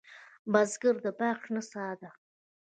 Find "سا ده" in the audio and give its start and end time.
1.71-2.09